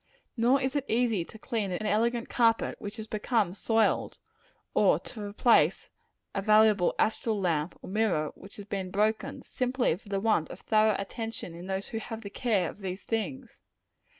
Nor 0.35 0.59
is 0.59 0.75
it 0.75 0.85
easy 0.87 1.23
to 1.25 1.37
clean 1.37 1.71
an 1.71 1.85
elegant 1.85 2.27
carpet 2.27 2.75
which 2.81 2.97
has 2.97 3.05
become 3.05 3.53
soiled, 3.53 4.17
or 4.73 4.99
replace 5.15 5.91
a 6.33 6.41
valuable 6.41 6.95
astral 6.97 7.39
lamp, 7.39 7.77
or 7.83 7.87
mirror, 7.91 8.31
which 8.33 8.55
has 8.55 8.65
been 8.65 8.89
broken, 8.89 9.43
simply 9.43 9.95
for 9.95 10.09
the 10.09 10.19
want 10.19 10.49
of 10.49 10.61
thorough 10.61 10.95
attention 10.97 11.53
in 11.53 11.67
those 11.67 11.89
who 11.89 11.99
have 11.99 12.21
the 12.23 12.31
care 12.31 12.67
of 12.67 12.79
these 12.79 13.03
things. 13.03 13.59